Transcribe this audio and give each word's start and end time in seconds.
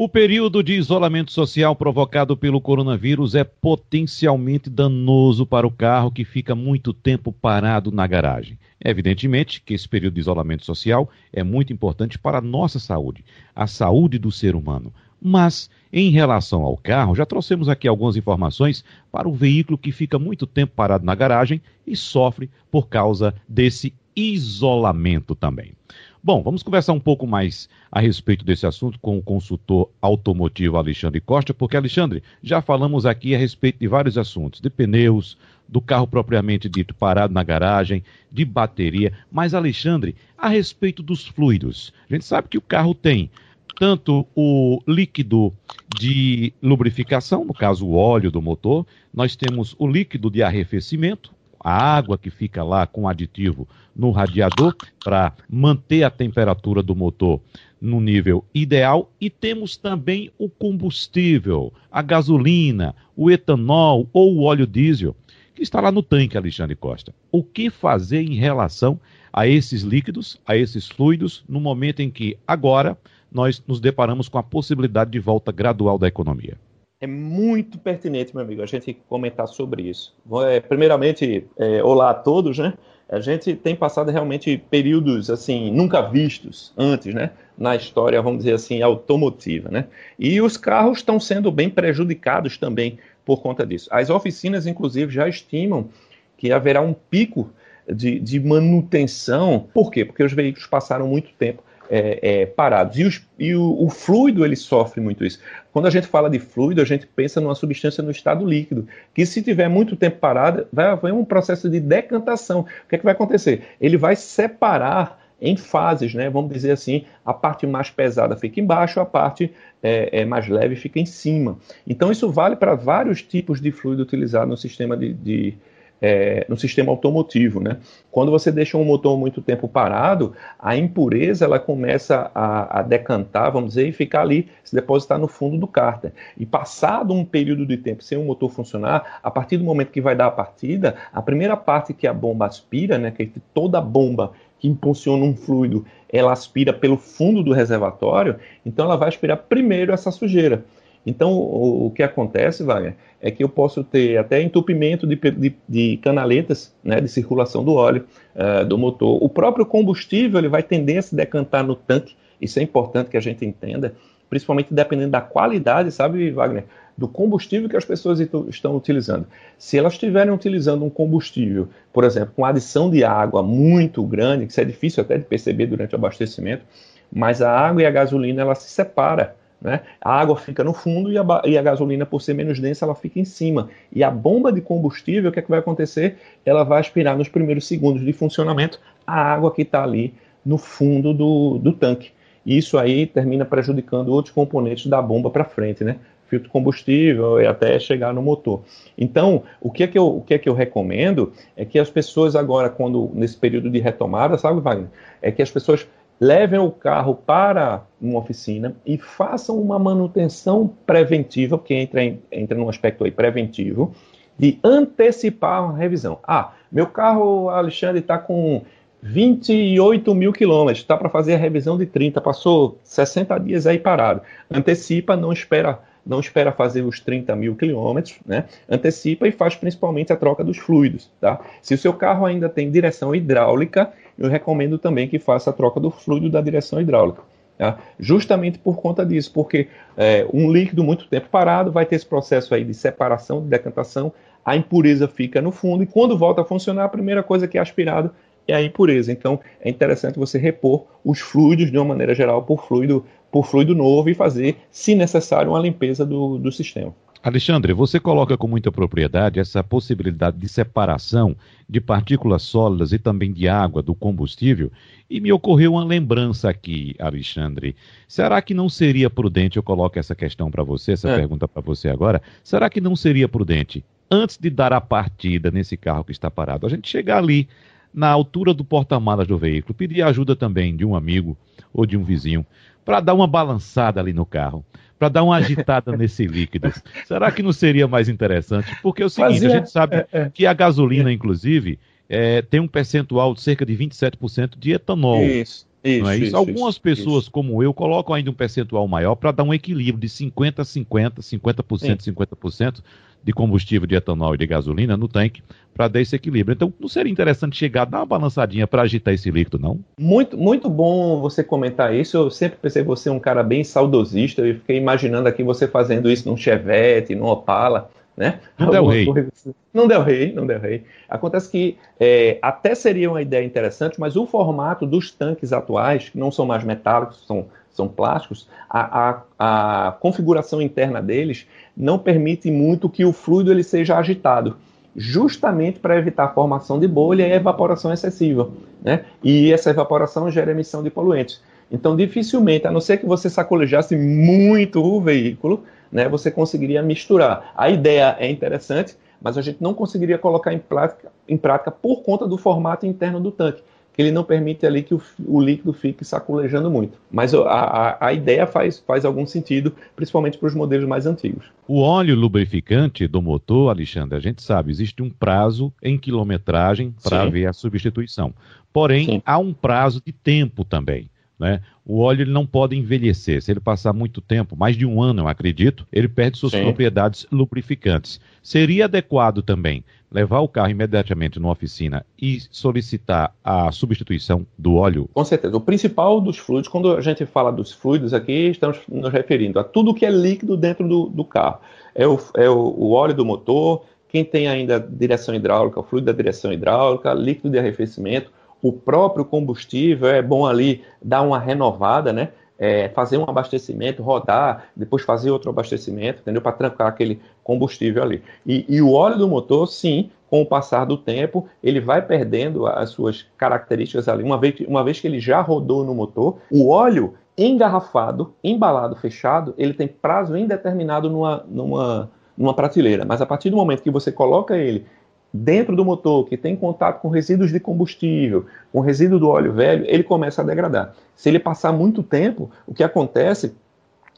O 0.00 0.08
período 0.08 0.62
de 0.62 0.74
isolamento 0.74 1.32
social 1.32 1.74
provocado 1.74 2.36
pelo 2.36 2.60
coronavírus 2.60 3.34
é 3.34 3.42
potencialmente 3.42 4.70
danoso 4.70 5.44
para 5.44 5.66
o 5.66 5.72
carro 5.72 6.12
que 6.12 6.24
fica 6.24 6.54
muito 6.54 6.92
tempo 6.92 7.32
parado 7.32 7.90
na 7.90 8.06
garagem. 8.06 8.56
Evidentemente 8.80 9.60
que 9.60 9.74
esse 9.74 9.88
período 9.88 10.14
de 10.14 10.20
isolamento 10.20 10.64
social 10.64 11.10
é 11.32 11.42
muito 11.42 11.72
importante 11.72 12.16
para 12.16 12.38
a 12.38 12.40
nossa 12.40 12.78
saúde, 12.78 13.24
a 13.52 13.66
saúde 13.66 14.20
do 14.20 14.30
ser 14.30 14.54
humano. 14.54 14.94
Mas, 15.20 15.68
em 15.92 16.10
relação 16.10 16.62
ao 16.62 16.76
carro, 16.76 17.16
já 17.16 17.26
trouxemos 17.26 17.68
aqui 17.68 17.88
algumas 17.88 18.16
informações 18.16 18.84
para 19.10 19.28
o 19.28 19.34
veículo 19.34 19.76
que 19.76 19.90
fica 19.90 20.16
muito 20.16 20.46
tempo 20.46 20.74
parado 20.76 21.04
na 21.04 21.16
garagem 21.16 21.60
e 21.84 21.96
sofre 21.96 22.48
por 22.70 22.86
causa 22.86 23.34
desse 23.48 23.92
isolamento 24.14 25.34
também. 25.34 25.72
Bom, 26.20 26.42
vamos 26.42 26.64
conversar 26.64 26.94
um 26.94 27.00
pouco 27.00 27.28
mais 27.28 27.68
a 27.92 28.00
respeito 28.00 28.44
desse 28.44 28.66
assunto 28.66 28.98
com 28.98 29.16
o 29.16 29.22
consultor 29.22 29.88
automotivo 30.02 30.76
Alexandre 30.76 31.20
Costa, 31.20 31.54
porque, 31.54 31.76
Alexandre, 31.76 32.24
já 32.42 32.60
falamos 32.60 33.06
aqui 33.06 33.36
a 33.36 33.38
respeito 33.38 33.78
de 33.78 33.86
vários 33.86 34.18
assuntos, 34.18 34.60
de 34.60 34.68
pneus, 34.68 35.38
do 35.68 35.80
carro 35.80 36.08
propriamente 36.08 36.68
dito 36.68 36.92
parado 36.92 37.32
na 37.32 37.44
garagem, 37.44 38.02
de 38.32 38.44
bateria, 38.44 39.12
mas, 39.30 39.54
Alexandre, 39.54 40.16
a 40.36 40.48
respeito 40.48 41.04
dos 41.04 41.24
fluidos. 41.24 41.92
A 42.10 42.14
gente 42.14 42.24
sabe 42.24 42.48
que 42.48 42.58
o 42.58 42.62
carro 42.62 42.94
tem 42.94 43.30
tanto 43.78 44.26
o 44.34 44.82
líquido 44.88 45.52
de 45.96 46.52
lubrificação, 46.60 47.44
no 47.44 47.54
caso 47.54 47.86
o 47.86 47.94
óleo 47.94 48.30
do 48.30 48.42
motor, 48.42 48.84
nós 49.14 49.36
temos 49.36 49.76
o 49.78 49.86
líquido 49.86 50.30
de 50.30 50.42
arrefecimento, 50.42 51.32
a 51.60 51.72
água 51.72 52.18
que 52.18 52.30
fica 52.30 52.62
lá 52.62 52.86
com 52.86 53.08
aditivo 53.08 53.68
no 53.94 54.10
radiador 54.10 54.74
para 55.04 55.32
manter 55.48 56.04
a 56.04 56.10
temperatura 56.10 56.82
do 56.82 56.94
motor 56.94 57.40
no 57.80 58.00
nível 58.00 58.44
ideal 58.54 59.10
e 59.20 59.30
temos 59.30 59.76
também 59.76 60.30
o 60.38 60.48
combustível, 60.48 61.72
a 61.90 62.02
gasolina, 62.02 62.94
o 63.16 63.30
etanol 63.30 64.08
ou 64.12 64.34
o 64.34 64.42
óleo 64.42 64.66
diesel 64.66 65.14
que 65.58 65.62
está 65.64 65.80
lá 65.80 65.90
no 65.90 66.04
tanque, 66.04 66.38
Alexandre 66.38 66.76
Costa. 66.76 67.12
O 67.32 67.42
que 67.42 67.68
fazer 67.68 68.22
em 68.22 68.36
relação 68.36 69.00
a 69.32 69.48
esses 69.48 69.82
líquidos, 69.82 70.40
a 70.46 70.56
esses 70.56 70.86
fluidos, 70.86 71.44
no 71.48 71.58
momento 71.58 71.98
em 71.98 72.08
que 72.08 72.38
agora 72.46 72.96
nós 73.30 73.60
nos 73.66 73.80
deparamos 73.80 74.28
com 74.28 74.38
a 74.38 74.42
possibilidade 74.42 75.10
de 75.10 75.18
volta 75.18 75.50
gradual 75.50 75.98
da 75.98 76.06
economia? 76.06 76.56
É 77.00 77.06
muito 77.06 77.78
pertinente, 77.78 78.34
meu 78.34 78.44
amigo, 78.44 78.60
a 78.60 78.66
gente 78.66 78.92
comentar 79.08 79.46
sobre 79.46 79.82
isso. 79.82 80.12
É, 80.48 80.58
primeiramente, 80.58 81.46
é, 81.56 81.80
olá 81.80 82.10
a 82.10 82.14
todos, 82.14 82.58
né? 82.58 82.74
A 83.08 83.20
gente 83.20 83.54
tem 83.54 83.76
passado 83.76 84.10
realmente 84.10 84.58
períodos 84.68 85.30
assim 85.30 85.70
nunca 85.70 86.02
vistos 86.02 86.72
antes, 86.76 87.14
né? 87.14 87.30
Na 87.56 87.76
história, 87.76 88.20
vamos 88.20 88.38
dizer 88.38 88.54
assim, 88.54 88.82
automotiva, 88.82 89.70
né? 89.70 89.86
E 90.18 90.40
os 90.40 90.56
carros 90.56 90.98
estão 90.98 91.20
sendo 91.20 91.52
bem 91.52 91.70
prejudicados 91.70 92.58
também 92.58 92.98
por 93.24 93.42
conta 93.42 93.64
disso. 93.64 93.88
As 93.92 94.10
oficinas, 94.10 94.66
inclusive, 94.66 95.12
já 95.12 95.28
estimam 95.28 95.90
que 96.36 96.50
haverá 96.50 96.80
um 96.80 96.92
pico 96.92 97.48
de, 97.88 98.18
de 98.18 98.40
manutenção. 98.40 99.68
Por 99.72 99.92
quê? 99.92 100.04
Porque 100.04 100.24
os 100.24 100.32
veículos 100.32 100.66
passaram 100.66 101.06
muito 101.06 101.30
tempo 101.38 101.62
é, 101.90 102.40
é, 102.42 102.46
parados. 102.46 102.98
E, 102.98 103.04
os, 103.04 103.26
e 103.38 103.54
o, 103.54 103.84
o, 103.84 103.88
fluido 103.88 104.44
ele 104.44 104.56
sofre 104.56 105.00
muito 105.00 105.24
isso. 105.24 105.40
Quando 105.72 105.86
a 105.86 105.90
gente 105.90 106.06
fala 106.06 106.28
de 106.28 106.38
fluido, 106.38 106.80
a 106.80 106.84
gente 106.84 107.06
pensa 107.06 107.40
numa 107.40 107.54
substância 107.54 108.02
no 108.02 108.10
estado 108.10 108.44
líquido, 108.44 108.86
que 109.14 109.24
se 109.24 109.42
tiver 109.42 109.68
muito 109.68 109.96
tempo 109.96 110.18
parada, 110.18 110.68
vai 110.72 110.86
haver 110.86 111.12
um 111.12 111.24
processo 111.24 111.68
de 111.68 111.80
decantação. 111.80 112.60
O 112.60 112.88
que, 112.88 112.94
é 112.94 112.98
que 112.98 113.04
vai 113.04 113.12
acontecer? 113.12 113.62
Ele 113.80 113.96
vai 113.96 114.16
separar 114.16 115.18
em 115.40 115.56
fases, 115.56 116.14
né? 116.14 116.28
Vamos 116.28 116.52
dizer 116.52 116.72
assim, 116.72 117.04
a 117.24 117.32
parte 117.32 117.66
mais 117.66 117.90
pesada 117.90 118.36
fica 118.36 118.60
embaixo, 118.60 119.00
a 119.00 119.06
parte 119.06 119.52
é, 119.82 120.20
é 120.20 120.24
mais 120.24 120.48
leve 120.48 120.74
fica 120.74 120.98
em 120.98 121.06
cima. 121.06 121.58
Então 121.86 122.10
isso 122.10 122.30
vale 122.30 122.56
para 122.56 122.74
vários 122.74 123.22
tipos 123.22 123.60
de 123.60 123.70
fluido 123.70 124.02
utilizado 124.02 124.50
no 124.50 124.56
sistema 124.56 124.96
de, 124.96 125.14
de 125.14 125.54
é, 126.00 126.46
no 126.48 126.56
sistema 126.56 126.90
automotivo. 126.90 127.60
Né? 127.60 127.78
Quando 128.10 128.30
você 128.30 128.50
deixa 128.50 128.76
um 128.76 128.84
motor 128.84 129.18
muito 129.18 129.42
tempo 129.42 129.68
parado, 129.68 130.34
a 130.58 130.76
impureza 130.76 131.44
ela 131.44 131.58
começa 131.58 132.30
a, 132.34 132.80
a, 132.80 132.82
decantar, 132.82 133.52
vamos 133.52 133.70
dizer, 133.70 133.88
e 133.88 133.92
ficar 133.92 134.22
ali, 134.22 134.48
se 134.64 134.74
depositar 134.74 135.18
no 135.18 135.28
fundo 135.28 135.58
do 135.58 135.66
cárter. 135.66 136.12
E 136.36 136.46
passado 136.46 137.12
um 137.12 137.24
período 137.24 137.66
de 137.66 137.76
tempo 137.76 138.02
sem 138.02 138.18
o 138.18 138.24
motor 138.24 138.50
funcionar, 138.50 139.20
a 139.22 139.30
partir 139.30 139.56
do 139.56 139.64
momento 139.64 139.90
que 139.90 140.00
vai 140.00 140.14
dar 140.14 140.26
a 140.26 140.30
partida, 140.30 140.96
a 141.12 141.22
primeira 141.22 141.56
parte 141.56 141.92
que 141.92 142.06
a 142.06 142.12
bomba 142.12 142.46
aspira, 142.46 142.98
né, 142.98 143.10
que 143.10 143.32
toda 143.52 143.80
bomba 143.80 144.32
que 144.58 144.68
impulsiona 144.68 145.24
um 145.24 145.36
fluido, 145.36 145.86
ela 146.08 146.32
aspira 146.32 146.72
pelo 146.72 146.96
fundo 146.96 147.42
do 147.42 147.52
reservatório, 147.52 148.36
então 148.66 148.84
ela 148.84 148.96
vai 148.96 149.08
aspirar 149.08 149.36
primeiro 149.36 149.92
essa 149.92 150.10
sujeira. 150.10 150.64
Então, 151.08 151.32
o, 151.32 151.86
o, 151.86 151.90
que 151.90 152.02
acontece, 152.02 152.62
Wagner, 152.62 152.94
é 153.20 153.30
que 153.30 153.42
eu 153.42 153.48
posso 153.48 153.82
ter 153.82 154.18
até 154.18 154.42
entupimento 154.42 155.06
de, 155.06 155.16
de, 155.16 155.54
de 155.66 155.96
canaletas 155.98 156.74
né, 156.84 157.00
de 157.00 157.08
circulação 157.08 157.64
do 157.64 157.72
óleo 157.74 158.04
uh, 158.36 158.64
do 158.66 158.76
motor. 158.76 159.18
O 159.22 159.28
próprio 159.28 159.64
combustível 159.64 160.38
ele 160.38 160.48
vai 160.48 160.62
tender 160.62 160.98
a 160.98 161.02
se 161.02 161.14
decantar 161.14 161.64
no 161.64 161.74
tanque, 161.74 162.14
isso 162.40 162.58
é 162.58 162.62
importante 162.62 163.08
que 163.08 163.16
a 163.16 163.20
gente 163.20 163.44
entenda, 163.44 163.94
principalmente 164.28 164.72
dependendo 164.72 165.12
da 165.12 165.20
qualidade, 165.22 165.90
sabe, 165.90 166.30
Wagner, 166.30 166.64
do 166.96 167.08
combustível 167.08 167.68
que 167.68 167.76
as 167.76 167.86
pessoas 167.86 168.20
estão 168.20 168.76
utilizando. 168.76 169.26
Se 169.56 169.78
elas 169.78 169.94
estiverem 169.94 170.32
utilizando 170.32 170.84
um 170.84 170.90
combustível, 170.90 171.68
por 171.90 172.04
exemplo, 172.04 172.32
com 172.36 172.44
adição 172.44 172.90
de 172.90 173.02
água 173.02 173.42
muito 173.42 174.02
grande, 174.02 174.44
que 174.44 174.52
isso 174.52 174.60
é 174.60 174.64
difícil 174.64 175.02
até 175.02 175.16
de 175.16 175.24
perceber 175.24 175.66
durante 175.66 175.94
o 175.94 175.96
abastecimento, 175.96 176.64
mas 177.10 177.40
a 177.40 177.50
água 177.50 177.82
e 177.82 177.86
a 177.86 177.90
gasolina 177.90 178.42
ela 178.42 178.54
se 178.54 178.68
separa 178.68 179.37
né? 179.60 179.80
A 180.00 180.18
água 180.20 180.36
fica 180.36 180.62
no 180.62 180.72
fundo 180.72 181.12
e 181.12 181.18
a, 181.18 181.24
e 181.44 181.58
a, 181.58 181.62
gasolina, 181.62 182.06
por 182.06 182.22
ser 182.22 182.34
menos 182.34 182.60
densa, 182.60 182.84
ela 182.84 182.94
fica 182.94 183.18
em 183.18 183.24
cima. 183.24 183.68
E 183.92 184.04
a 184.04 184.10
bomba 184.10 184.52
de 184.52 184.60
combustível, 184.60 185.30
o 185.30 185.32
que, 185.32 185.40
é 185.40 185.42
que 185.42 185.50
vai 185.50 185.58
acontecer? 185.58 186.16
Ela 186.44 186.64
vai 186.64 186.80
aspirar 186.80 187.16
nos 187.16 187.28
primeiros 187.28 187.66
segundos 187.66 188.04
de 188.04 188.12
funcionamento 188.12 188.80
a 189.06 189.20
água 189.20 189.52
que 189.52 189.62
está 189.62 189.82
ali 189.82 190.14
no 190.44 190.58
fundo 190.58 191.12
do, 191.12 191.58
do 191.58 191.72
tanque. 191.72 192.12
E 192.46 192.56
isso 192.56 192.78
aí 192.78 193.06
termina 193.06 193.44
prejudicando 193.44 194.08
outros 194.08 194.32
componentes 194.32 194.86
da 194.86 195.02
bomba 195.02 195.30
para 195.30 195.44
frente, 195.44 195.82
né? 195.84 195.96
filtro 196.28 196.50
combustível 196.50 197.40
e 197.40 197.46
até 197.46 197.78
chegar 197.78 198.12
no 198.12 198.22
motor. 198.22 198.62
Então, 198.96 199.42
o 199.60 199.70
que 199.70 199.82
é 199.82 199.86
que 199.86 199.98
eu, 199.98 200.06
o 200.06 200.22
que 200.22 200.34
é 200.34 200.38
que 200.38 200.48
eu 200.48 200.54
recomendo 200.54 201.32
é 201.56 201.64
que 201.64 201.78
as 201.78 201.90
pessoas 201.90 202.36
agora, 202.36 202.68
quando 202.68 203.10
nesse 203.14 203.36
período 203.36 203.70
de 203.70 203.78
retomada, 203.78 204.36
sabe, 204.36 204.60
Wagner, 204.60 204.88
é 205.22 205.32
que 205.32 205.42
as 205.42 205.50
pessoas 205.50 205.88
levem 206.20 206.58
o 206.58 206.70
carro 206.70 207.14
para 207.14 207.82
uma 208.00 208.18
oficina 208.18 208.76
e 208.84 208.98
façam 208.98 209.60
uma 209.60 209.78
manutenção 209.78 210.72
preventiva, 210.86 211.56
porque 211.56 211.74
entra, 211.74 212.02
em, 212.02 212.20
entra 212.30 212.56
num 212.56 212.68
aspecto 212.68 213.04
aí 213.04 213.10
preventivo, 213.10 213.94
de 214.38 214.58
antecipar 214.62 215.64
uma 215.64 215.76
revisão. 215.76 216.18
Ah, 216.22 216.52
meu 216.70 216.86
carro, 216.86 217.48
Alexandre, 217.48 218.00
está 218.00 218.18
com 218.18 218.62
28 219.02 220.14
mil 220.14 220.32
quilômetros, 220.32 220.82
está 220.82 220.96
para 220.96 221.08
fazer 221.08 221.34
a 221.34 221.38
revisão 221.38 221.78
de 221.78 221.86
30, 221.86 222.20
passou 222.20 222.78
60 222.82 223.38
dias 223.38 223.66
aí 223.66 223.78
parado. 223.78 224.22
Antecipa, 224.50 225.16
não 225.16 225.32
espera 225.32 225.80
não 226.08 226.20
espera 226.20 226.50
fazer 226.50 226.82
os 226.82 226.98
30 227.00 227.36
mil 227.36 227.54
quilômetros, 227.54 228.16
né? 228.24 228.46
antecipa 228.68 229.28
e 229.28 229.30
faz 229.30 229.54
principalmente 229.54 230.10
a 230.10 230.16
troca 230.16 230.42
dos 230.42 230.56
fluidos. 230.56 231.10
Tá? 231.20 231.38
Se 231.60 231.74
o 231.74 231.78
seu 231.78 231.92
carro 231.92 232.24
ainda 232.24 232.48
tem 232.48 232.70
direção 232.70 233.14
hidráulica, 233.14 233.92
eu 234.18 234.28
recomendo 234.30 234.78
também 234.78 235.06
que 235.06 235.18
faça 235.18 235.50
a 235.50 235.52
troca 235.52 235.78
do 235.78 235.90
fluido 235.90 236.30
da 236.30 236.40
direção 236.40 236.80
hidráulica. 236.80 237.22
Tá? 237.58 237.78
Justamente 238.00 238.58
por 238.58 238.76
conta 238.80 239.04
disso, 239.04 239.30
porque 239.34 239.68
é, 239.96 240.26
um 240.32 240.50
líquido 240.50 240.82
muito 240.82 241.06
tempo 241.08 241.28
parado 241.28 241.70
vai 241.70 241.84
ter 241.84 241.96
esse 241.96 242.06
processo 242.06 242.54
aí 242.54 242.64
de 242.64 242.72
separação, 242.72 243.42
de 243.42 243.48
decantação, 243.48 244.10
a 244.42 244.56
impureza 244.56 245.06
fica 245.06 245.42
no 245.42 245.52
fundo 245.52 245.82
e 245.82 245.86
quando 245.86 246.16
volta 246.16 246.40
a 246.40 246.44
funcionar, 246.44 246.84
a 246.84 246.88
primeira 246.88 247.22
coisa 247.22 247.46
que 247.46 247.58
é 247.58 247.60
aspirado 247.60 248.10
é 248.48 248.54
a 248.54 248.62
impureza. 248.62 249.12
Então, 249.12 249.38
é 249.60 249.68
interessante 249.68 250.18
você 250.18 250.38
repor 250.38 250.86
os 251.04 251.20
fluidos 251.20 251.70
de 251.70 251.76
uma 251.76 251.84
maneira 251.84 252.14
geral 252.14 252.42
por 252.42 252.66
fluido 252.66 253.04
por 253.30 253.46
fluido 253.46 253.74
novo 253.74 254.08
e 254.10 254.14
fazer, 254.14 254.56
se 254.70 254.94
necessário, 254.94 255.50
uma 255.50 255.60
limpeza 255.60 256.04
do, 256.04 256.38
do 256.38 256.50
sistema. 256.50 256.94
Alexandre, 257.22 257.72
você 257.72 257.98
coloca 257.98 258.36
com 258.36 258.46
muita 258.46 258.70
propriedade 258.70 259.40
essa 259.40 259.62
possibilidade 259.62 260.38
de 260.38 260.48
separação 260.48 261.36
de 261.68 261.80
partículas 261.80 262.42
sólidas 262.42 262.92
e 262.92 262.98
também 262.98 263.32
de 263.32 263.48
água 263.48 263.82
do 263.82 263.94
combustível, 263.94 264.70
e 265.10 265.20
me 265.20 265.32
ocorreu 265.32 265.72
uma 265.72 265.84
lembrança 265.84 266.48
aqui, 266.48 266.94
Alexandre. 266.98 267.74
Será 268.06 268.40
que 268.40 268.54
não 268.54 268.68
seria 268.68 269.10
prudente, 269.10 269.56
eu 269.56 269.62
coloco 269.62 269.98
essa 269.98 270.14
questão 270.14 270.50
para 270.50 270.62
você, 270.62 270.92
essa 270.92 271.10
é. 271.10 271.16
pergunta 271.16 271.48
para 271.48 271.60
você 271.60 271.88
agora, 271.88 272.22
será 272.42 272.70
que 272.70 272.80
não 272.80 272.94
seria 272.94 273.28
prudente, 273.28 273.84
antes 274.10 274.38
de 274.38 274.48
dar 274.48 274.72
a 274.72 274.80
partida 274.80 275.50
nesse 275.50 275.76
carro 275.76 276.04
que 276.04 276.12
está 276.12 276.30
parado, 276.30 276.66
a 276.66 276.70
gente 276.70 276.88
chegar 276.88 277.18
ali 277.18 277.48
na 277.92 278.08
altura 278.08 278.54
do 278.54 278.64
porta-malas 278.64 279.26
do 279.26 279.36
veículo, 279.36 279.74
pedir 279.74 280.02
ajuda 280.02 280.36
também 280.36 280.76
de 280.76 280.84
um 280.84 280.94
amigo 280.94 281.36
ou 281.72 281.84
de 281.84 281.96
um 281.96 282.04
vizinho, 282.04 282.46
para 282.88 283.00
dar 283.00 283.12
uma 283.12 283.26
balançada 283.26 284.00
ali 284.00 284.14
no 284.14 284.24
carro, 284.24 284.64
para 284.98 285.10
dar 285.10 285.22
uma 285.22 285.36
agitada 285.36 285.92
nesse 285.94 286.26
líquido. 286.26 286.72
Será 287.04 287.30
que 287.30 287.42
não 287.42 287.52
seria 287.52 287.86
mais 287.86 288.08
interessante? 288.08 288.74
Porque 288.82 289.02
é 289.02 289.04
o 289.04 289.10
seguinte, 289.10 289.34
Fazia... 289.34 289.48
a 289.48 289.52
gente 289.52 289.70
sabe 289.70 289.96
é, 289.96 290.06
é. 290.10 290.30
que 290.30 290.46
a 290.46 290.54
gasolina, 290.54 291.12
inclusive, 291.12 291.78
é, 292.08 292.40
tem 292.40 292.60
um 292.60 292.66
percentual 292.66 293.34
de 293.34 293.42
cerca 293.42 293.66
de 293.66 293.76
27% 293.76 294.58
de 294.58 294.72
etanol. 294.72 295.22
Isso. 295.22 295.67
Isso, 295.82 296.08
é 296.08 296.16
isso? 296.16 296.24
isso 296.26 296.36
Algumas 296.36 296.78
pessoas, 296.78 297.28
como 297.28 297.62
eu, 297.62 297.72
colocam 297.72 298.14
ainda 298.14 298.30
um 298.30 298.34
percentual 298.34 298.86
maior 298.88 299.14
para 299.14 299.32
dar 299.32 299.44
um 299.44 299.54
equilíbrio 299.54 300.00
de 300.00 300.08
50% 300.08 300.58
a 300.58 300.62
50%, 300.62 301.18
50%, 301.20 302.02
Sim. 302.02 302.12
50% 302.12 302.82
de 303.22 303.32
combustível 303.32 303.86
de 303.86 303.94
etanol 303.94 304.34
e 304.34 304.38
de 304.38 304.46
gasolina 304.46 304.96
no 304.96 305.08
tanque 305.08 305.42
para 305.74 305.88
dar 305.88 306.00
esse 306.00 306.14
equilíbrio. 306.14 306.54
Então, 306.54 306.72
não 306.78 306.88
seria 306.88 307.12
interessante 307.12 307.56
chegar, 307.56 307.84
dar 307.84 307.98
uma 307.98 308.06
balançadinha 308.06 308.66
para 308.66 308.82
agitar 308.82 309.14
esse 309.14 309.30
líquido, 309.30 309.58
não? 309.58 309.78
Muito, 309.98 310.36
muito 310.36 310.68
bom 310.68 311.20
você 311.20 311.44
comentar 311.44 311.94
isso. 311.94 312.16
Eu 312.16 312.30
sempre 312.30 312.58
pensei 312.60 312.82
você 312.82 313.10
um 313.10 313.20
cara 313.20 313.42
bem 313.42 313.62
saudosista. 313.62 314.42
Eu 314.42 314.54
fiquei 314.56 314.76
imaginando 314.76 315.28
aqui 315.28 315.42
você 315.42 315.68
fazendo 315.68 316.10
isso 316.10 316.28
num 316.28 316.36
Chevette, 316.36 317.14
num 317.14 317.26
Opala. 317.26 317.90
Né? 318.18 318.40
Não 318.58 318.68
deu 318.68 318.84
rei. 318.84 319.06
Assim. 319.32 319.54
Não 319.72 319.86
deu 319.86 320.02
rei, 320.02 320.32
não 320.32 320.44
deu 320.44 320.58
rei. 320.58 320.82
Acontece 321.08 321.48
que 321.48 321.78
é, 322.00 322.36
até 322.42 322.74
seria 322.74 323.08
uma 323.08 323.22
ideia 323.22 323.44
interessante, 323.44 324.00
mas 324.00 324.16
o 324.16 324.26
formato 324.26 324.84
dos 324.84 325.12
tanques 325.12 325.52
atuais, 325.52 326.08
que 326.08 326.18
não 326.18 326.32
são 326.32 326.44
mais 326.44 326.64
metálicos, 326.64 327.24
são, 327.28 327.46
são 327.70 327.86
plásticos, 327.86 328.48
a, 328.68 329.22
a, 329.38 329.88
a 329.88 329.92
configuração 329.92 330.60
interna 330.60 331.00
deles 331.00 331.46
não 331.76 331.96
permite 331.96 332.50
muito 332.50 332.88
que 332.88 333.04
o 333.04 333.12
fluido 333.12 333.52
ele 333.52 333.62
seja 333.62 333.96
agitado 333.96 334.56
justamente 334.96 335.78
para 335.78 335.96
evitar 335.96 336.24
a 336.24 336.28
formação 336.28 336.80
de 336.80 336.88
bolha 336.88 337.24
e 337.24 337.32
evaporação 337.32 337.92
excessiva. 337.92 338.50
Né? 338.82 339.04
E 339.22 339.52
essa 339.52 339.70
evaporação 339.70 340.28
gera 340.28 340.50
emissão 340.50 340.82
de 340.82 340.90
poluentes. 340.90 341.40
Então, 341.70 341.94
dificilmente, 341.94 342.66
a 342.66 342.72
não 342.72 342.80
ser 342.80 342.96
que 342.96 343.06
você 343.06 343.30
sacolejasse 343.30 343.94
muito 343.96 344.82
o 344.82 345.00
veículo, 345.00 345.62
né, 345.90 346.08
você 346.08 346.30
conseguiria 346.30 346.82
misturar. 346.82 347.52
A 347.56 347.70
ideia 347.70 348.16
é 348.18 348.30
interessante, 348.30 348.96
mas 349.20 349.36
a 349.36 349.42
gente 349.42 349.62
não 349.62 349.74
conseguiria 349.74 350.18
colocar 350.18 350.52
em 350.52 350.58
prática, 350.58 351.10
em 351.28 351.36
prática 351.36 351.70
por 351.70 352.02
conta 352.02 352.26
do 352.26 352.38
formato 352.38 352.86
interno 352.86 353.20
do 353.20 353.30
tanque, 353.30 353.62
que 353.92 354.02
ele 354.02 354.12
não 354.12 354.22
permite 354.22 354.64
ali 354.64 354.84
que 354.84 354.94
o, 354.94 355.02
o 355.26 355.40
líquido 355.40 355.72
fique 355.72 356.04
sacolejando 356.04 356.70
muito. 356.70 356.96
Mas 357.10 357.34
a, 357.34 357.40
a, 357.40 358.06
a 358.06 358.12
ideia 358.12 358.46
faz, 358.46 358.78
faz 358.78 359.04
algum 359.04 359.26
sentido, 359.26 359.74
principalmente 359.96 360.38
para 360.38 360.46
os 360.46 360.54
modelos 360.54 360.86
mais 360.86 361.04
antigos. 361.04 361.46
O 361.66 361.80
óleo 361.80 362.14
lubrificante 362.14 363.08
do 363.08 363.20
motor, 363.20 363.70
Alexandre, 363.70 364.16
a 364.16 364.20
gente 364.20 364.40
sabe, 364.40 364.70
existe 364.70 365.02
um 365.02 365.10
prazo 365.10 365.72
em 365.82 365.98
quilometragem 365.98 366.94
para 367.02 367.22
haver 367.22 367.46
a 367.46 367.52
substituição. 367.52 368.32
Porém, 368.72 369.04
Sim. 369.04 369.22
há 369.26 369.36
um 369.36 369.52
prazo 369.52 370.00
de 370.04 370.12
tempo 370.12 370.64
também. 370.64 371.10
Né? 371.38 371.60
O 371.84 372.00
óleo 372.00 372.22
ele 372.22 372.32
não 372.32 372.44
pode 372.44 372.76
envelhecer. 372.76 373.40
Se 373.40 373.50
ele 373.52 373.60
passar 373.60 373.92
muito 373.92 374.20
tempo, 374.20 374.56
mais 374.56 374.76
de 374.76 374.84
um 374.84 375.00
ano, 375.00 375.22
eu 375.22 375.28
acredito, 375.28 375.86
ele 375.92 376.08
perde 376.08 376.36
suas 376.36 376.52
Sim. 376.52 376.62
propriedades 376.62 377.26
lubrificantes. 377.30 378.20
Seria 378.42 378.86
adequado 378.86 379.40
também 379.42 379.84
levar 380.10 380.40
o 380.40 380.48
carro 380.48 380.70
imediatamente 380.70 381.38
numa 381.38 381.52
oficina 381.52 382.04
e 382.20 382.40
solicitar 382.50 383.32
a 383.44 383.70
substituição 383.70 384.46
do 384.56 384.74
óleo? 384.74 385.08
Com 385.12 385.24
certeza. 385.24 385.56
O 385.56 385.60
principal 385.60 386.20
dos 386.20 386.38
fluidos, 386.38 386.68
quando 386.68 386.96
a 386.96 387.00
gente 387.00 387.24
fala 387.26 387.52
dos 387.52 387.72
fluidos 387.72 388.12
aqui, 388.12 388.48
estamos 388.48 388.78
nos 388.88 389.12
referindo 389.12 389.60
a 389.60 389.64
tudo 389.64 389.94
que 389.94 390.06
é 390.06 390.10
líquido 390.10 390.56
dentro 390.56 390.88
do, 390.88 391.06
do 391.06 391.24
carro. 391.24 391.60
É, 391.94 392.06
o, 392.06 392.18
é 392.34 392.48
o, 392.48 392.56
o 392.56 392.90
óleo 392.92 393.14
do 393.14 393.24
motor, 393.24 393.84
quem 394.08 394.24
tem 394.24 394.48
ainda 394.48 394.80
direção 394.80 395.34
hidráulica, 395.34 395.78
o 395.78 395.82
fluido 395.82 396.06
da 396.06 396.12
direção 396.12 396.52
hidráulica, 396.52 397.12
líquido 397.12 397.50
de 397.50 397.58
arrefecimento, 397.58 398.30
o 398.62 398.72
próprio 398.72 399.24
combustível, 399.24 400.08
é 400.08 400.22
bom 400.22 400.46
ali 400.46 400.82
dar 401.02 401.22
uma 401.22 401.38
renovada, 401.38 402.12
né? 402.12 402.30
É, 402.58 402.88
fazer 402.88 403.16
um 403.16 403.22
abastecimento, 403.22 404.02
rodar, 404.02 404.64
depois 404.74 405.04
fazer 405.04 405.30
outro 405.30 405.48
abastecimento, 405.48 406.22
entendeu? 406.22 406.42
Para 406.42 406.52
trancar 406.52 406.88
aquele 406.88 407.20
combustível 407.44 408.02
ali. 408.02 408.20
E, 408.44 408.64
e, 408.68 408.82
o 408.82 408.92
óleo 408.92 409.16
do 409.16 409.28
motor, 409.28 409.68
sim, 409.68 410.10
com 410.28 410.42
o 410.42 410.46
passar 410.46 410.84
do 410.84 410.96
tempo, 410.96 411.48
ele 411.62 411.80
vai 411.80 412.02
perdendo 412.02 412.66
as 412.66 412.90
suas 412.90 413.26
características 413.36 414.08
ali. 414.08 414.24
Uma 414.24 414.38
vez, 414.38 414.56
uma 414.66 414.82
vez 414.82 414.98
que 414.98 415.06
ele 415.06 415.20
já 415.20 415.40
rodou 415.40 415.84
no 415.84 415.94
motor, 415.94 416.38
o 416.50 416.68
óleo 416.68 417.14
engarrafado, 417.38 418.34
embalado, 418.42 418.96
fechado, 418.96 419.54
ele 419.56 419.72
tem 419.72 419.86
prazo 419.86 420.36
indeterminado 420.36 421.08
numa, 421.08 421.44
numa, 421.48 422.10
numa 422.36 422.52
prateleira. 422.52 423.04
Mas 423.04 423.22
a 423.22 423.26
partir 423.26 423.50
do 423.50 423.56
momento 423.56 423.82
que 423.82 423.90
você 423.90 424.10
coloca 424.10 424.56
ele 424.56 424.84
dentro 425.32 425.76
do 425.76 425.84
motor, 425.84 426.26
que 426.26 426.36
tem 426.36 426.56
contato 426.56 427.00
com 427.00 427.08
resíduos 427.08 427.50
de 427.50 427.60
combustível, 427.60 428.46
com 428.72 428.80
resíduo 428.80 429.18
do 429.18 429.28
óleo 429.28 429.52
velho, 429.52 429.84
ele 429.86 430.02
começa 430.02 430.42
a 430.42 430.44
degradar. 430.44 430.94
Se 431.14 431.28
ele 431.28 431.38
passar 431.38 431.72
muito 431.72 432.02
tempo, 432.02 432.50
o 432.66 432.74
que 432.74 432.82
acontece 432.82 433.54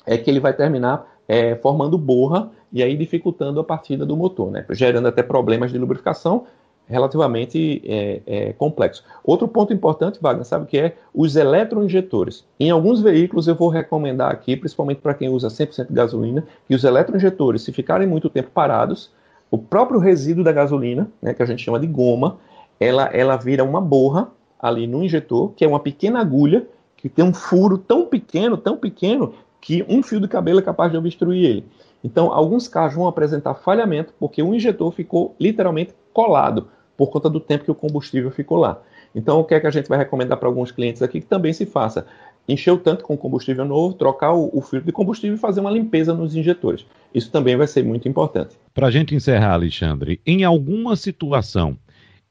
é 0.07 0.17
que 0.17 0.31
ele 0.31 0.41
vai 0.41 0.53
terminar 0.53 1.07
é, 1.27 1.55
formando 1.57 1.99
borra 1.99 2.51
e 2.73 2.83
aí 2.83 2.97
dificultando 2.97 3.61
a 3.61 3.65
partida 3.65 4.07
do 4.07 4.17
motor, 4.17 4.51
né? 4.51 4.65
gerando 4.71 5.09
até 5.09 5.23
problemas 5.23 5.73
de 5.73 5.79
lubrificação 5.79 6.47
relativamente 6.91 7.81
é, 7.85 8.21
é, 8.27 8.53
complexos. 8.53 9.05
Outro 9.23 9.47
ponto 9.47 9.73
importante, 9.73 10.19
Wagner, 10.21 10.45
sabe 10.45 10.67
que 10.67 10.77
é? 10.77 10.97
Os 11.15 11.37
eletroinjetores. 11.37 12.45
Em 12.59 12.71
alguns 12.71 13.01
veículos 13.01 13.47
eu 13.47 13.55
vou 13.55 13.69
recomendar 13.69 14.33
aqui, 14.33 14.57
principalmente 14.57 15.01
para 15.01 15.15
quem 15.15 15.29
usa 15.29 15.47
100% 15.47 15.87
de 15.87 15.95
gasolina, 15.95 16.45
que 16.67 16.75
os 16.75 16.83
eletroinjetores, 16.83 17.63
se 17.63 17.73
ficarem 17.73 18.09
muito 18.09 18.29
tempo 18.29 18.51
parados, 18.53 19.13
o 19.51 19.59
próprio 19.59 19.99
resíduo 19.99 20.45
da 20.45 20.53
gasolina, 20.53 21.11
né, 21.21 21.35
que 21.35 21.43
a 21.43 21.47
gente 21.47 21.63
chama 21.63 21.81
de 21.81 21.87
goma, 21.87 22.39
ela, 22.79 23.05
ela 23.13 23.37
vira 23.37 23.65
uma 23.65 23.81
borra 23.81 24.31
ali 24.59 24.87
no 24.87 25.03
injetor, 25.03 25.53
que 25.55 25.65
é 25.65 25.69
uma 25.69 25.81
pequena 25.81 26.21
agulha 26.21 26.67
que 26.97 27.09
tem 27.09 27.25
um 27.25 27.33
furo 27.33 27.79
tão 27.79 28.07
pequeno, 28.07 28.57
tão 28.57 28.77
pequeno, 28.77 29.35
que 29.61 29.85
um 29.89 30.03
fio 30.03 30.21
de 30.21 30.29
cabelo 30.29 30.61
é 30.61 30.63
capaz 30.63 30.91
de 30.91 30.99
obstruir 30.99 31.45
ele. 31.45 31.65
Então, 32.03 32.33
alguns 32.33 32.69
carros 32.69 32.95
vão 32.95 33.07
apresentar 33.07 33.55
falhamento 33.55 34.15
porque 34.19 34.43
o 34.43 34.55
injetor 34.55 34.93
ficou 34.93 35.35
literalmente 35.39 35.95
colado 36.13 36.69
por 36.97 37.09
conta 37.09 37.29
do 37.29 37.41
tempo 37.41 37.65
que 37.65 37.71
o 37.71 37.75
combustível 37.75 38.31
ficou 38.31 38.59
lá. 38.59 38.81
Então, 39.15 39.41
o 39.41 39.45
que 39.45 39.55
é 39.55 39.61
que 39.61 39.67
a 39.67 39.71
gente 39.71 39.89
vai 39.89 39.99
recomendar 39.99 40.39
para 40.39 40.49
alguns 40.49 40.71
clientes 40.71 41.03
aqui 41.03 41.21
que 41.21 41.27
também 41.27 41.53
se 41.53 41.67
faça? 41.67 42.07
Encher 42.53 42.73
o 42.73 42.79
tanque 42.79 43.03
com 43.03 43.17
combustível 43.17 43.65
novo, 43.65 43.95
trocar 43.95 44.33
o, 44.33 44.51
o, 44.53 44.61
filtro 44.61 44.87
de 44.87 44.93
combustível 44.93 45.37
e 45.37 45.41
fazer 45.41 45.61
uma 45.61 45.71
limpeza 45.71 46.15
nos 46.15 46.35
injetores. 46.35 46.85
Isso 47.15 47.31
também 47.31 47.57
vai 47.57 47.67
ser 47.67 47.85
muito 47.85 48.09
importante. 48.09 48.57
Para 48.75 48.89
a 48.89 48.91
gente 48.91 49.15
encerrar, 49.15 49.53
Alexandre, 49.53 50.21
em 50.27 50.45
alguma 50.45 50.97
situação 50.97 51.77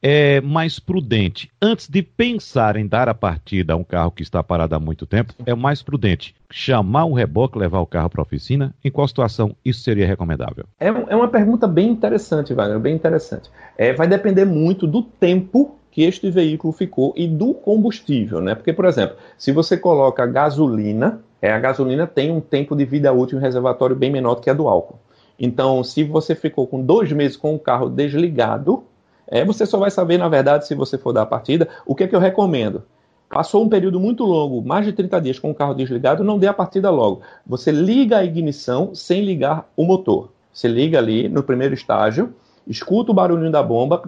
é 0.02 0.40
mais 0.40 0.78
prudente, 0.78 1.50
antes 1.60 1.86
de 1.86 2.02
pensar 2.02 2.76
em 2.76 2.86
dar 2.86 3.08
a 3.08 3.14
partida 3.14 3.74
a 3.74 3.76
um 3.76 3.84
carro 3.84 4.10
que 4.10 4.22
está 4.22 4.42
parado 4.42 4.74
há 4.74 4.80
muito 4.80 5.04
tempo, 5.04 5.34
é 5.44 5.54
mais 5.54 5.82
prudente 5.82 6.34
chamar 6.50 7.04
o 7.04 7.12
reboque, 7.12 7.58
levar 7.58 7.80
o 7.80 7.86
carro 7.86 8.10
para 8.10 8.20
a 8.20 8.24
oficina? 8.24 8.74
Em 8.84 8.90
qual 8.90 9.06
situação 9.06 9.54
isso 9.64 9.82
seria 9.82 10.06
recomendável? 10.06 10.64
É, 10.78 10.88
é 10.88 11.16
uma 11.16 11.28
pergunta 11.28 11.68
bem 11.68 11.90
interessante, 11.90 12.54
Wagner, 12.54 12.80
bem 12.80 12.94
interessante. 12.94 13.50
É, 13.76 13.92
vai 13.92 14.08
depender 14.08 14.44
muito 14.44 14.86
do 14.86 15.02
tempo 15.02 15.76
que 15.90 16.02
este 16.02 16.30
veículo 16.30 16.72
ficou 16.72 17.12
e 17.16 17.26
do 17.26 17.52
combustível, 17.52 18.40
né? 18.40 18.54
Porque, 18.54 18.72
por 18.72 18.84
exemplo, 18.84 19.16
se 19.36 19.52
você 19.52 19.76
coloca 19.76 20.24
gasolina, 20.26 21.20
é, 21.42 21.52
a 21.52 21.58
gasolina 21.58 22.06
tem 22.06 22.30
um 22.30 22.40
tempo 22.40 22.76
de 22.76 22.84
vida 22.84 23.12
útil 23.12 23.38
em 23.38 23.40
reservatório 23.40 23.96
bem 23.96 24.10
menor 24.10 24.36
do 24.36 24.40
que 24.40 24.50
a 24.50 24.54
do 24.54 24.68
álcool. 24.68 24.98
Então, 25.38 25.82
se 25.82 26.04
você 26.04 26.34
ficou 26.34 26.66
com 26.66 26.82
dois 26.82 27.10
meses 27.12 27.36
com 27.36 27.54
o 27.54 27.58
carro 27.58 27.88
desligado, 27.88 28.84
é, 29.26 29.44
você 29.44 29.64
só 29.64 29.78
vai 29.78 29.90
saber, 29.90 30.18
na 30.18 30.28
verdade, 30.28 30.66
se 30.66 30.74
você 30.74 30.98
for 30.98 31.12
dar 31.12 31.22
a 31.22 31.26
partida, 31.26 31.68
o 31.86 31.94
que 31.94 32.04
é 32.04 32.06
que 32.06 32.14
eu 32.14 32.20
recomendo. 32.20 32.82
Passou 33.28 33.64
um 33.64 33.68
período 33.68 34.00
muito 34.00 34.24
longo, 34.24 34.60
mais 34.60 34.84
de 34.84 34.92
30 34.92 35.20
dias 35.20 35.38
com 35.38 35.50
o 35.50 35.54
carro 35.54 35.72
desligado, 35.72 36.24
não 36.24 36.38
dê 36.38 36.48
a 36.48 36.52
partida 36.52 36.90
logo. 36.90 37.22
Você 37.46 37.70
liga 37.70 38.18
a 38.18 38.24
ignição 38.24 38.92
sem 38.94 39.24
ligar 39.24 39.70
o 39.76 39.84
motor. 39.84 40.30
Você 40.52 40.66
liga 40.66 40.98
ali 40.98 41.28
no 41.28 41.42
primeiro 41.42 41.72
estágio, 41.72 42.34
escuta 42.66 43.12
o 43.12 43.14
barulhinho 43.14 43.52
da 43.52 43.62
bomba, 43.62 44.02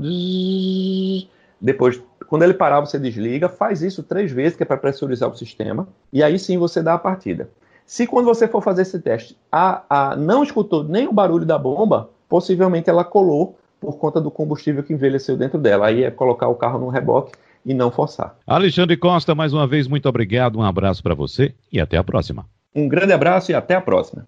depois, 1.62 2.02
quando 2.26 2.42
ele 2.42 2.54
parar, 2.54 2.81
você 2.81 2.99
desliga, 2.99 3.49
faz 3.49 3.83
isso 3.83 4.02
três 4.02 4.33
vezes, 4.33 4.57
que 4.57 4.64
é 4.64 4.66
para 4.66 4.76
pressurizar 4.76 5.31
o 5.31 5.37
sistema, 5.37 5.87
e 6.12 6.21
aí 6.23 6.37
sim 6.37 6.59
você 6.59 6.83
dá 6.83 6.95
a 6.95 6.99
partida. 6.99 7.49
Se 7.87 8.07
quando 8.07 8.26
você 8.26 8.49
for 8.49 8.61
fazer 8.61 8.83
esse 8.83 8.99
teste, 9.00 9.37
a, 9.50 9.83
a 9.88 10.16
não 10.16 10.42
escutou 10.42 10.83
nem 10.83 11.07
o 11.07 11.12
barulho 11.12 11.47
da 11.47 11.57
bomba, 11.57 12.11
possivelmente 12.28 12.90
ela 12.90 13.04
colou 13.04 13.57
por 13.81 13.97
conta 13.97 14.21
do 14.21 14.31
combustível 14.31 14.83
que 14.83 14.92
envelheceu 14.92 15.37
dentro 15.37 15.59
dela. 15.59 15.87
Aí 15.87 16.04
é 16.04 16.11
colocar 16.11 16.49
o 16.49 16.54
carro 16.54 16.78
no 16.78 16.88
reboque 16.88 17.33
e 17.64 17.75
não 17.75 17.90
forçar. 17.90 18.37
Alexandre 18.47 18.97
Costa, 18.97 19.35
mais 19.35 19.52
uma 19.52 19.66
vez, 19.66 19.87
muito 19.87 20.09
obrigado, 20.09 20.59
um 20.59 20.62
abraço 20.62 21.02
para 21.02 21.14
você 21.14 21.54
e 21.73 21.81
até 21.81 21.97
a 21.97 22.04
próxima. 22.04 22.47
Um 22.75 22.88
grande 22.88 23.12
abraço 23.12 23.52
e 23.52 23.54
até 23.54 23.75
a 23.75 23.81
próxima. 23.81 24.26